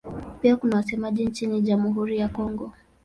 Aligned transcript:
Pia 0.41 0.55
kuna 0.55 0.77
wasemaji 0.77 1.25
nchini 1.25 1.61
Jamhuri 1.61 2.17
ya 2.17 2.29
Kongo. 2.29 2.73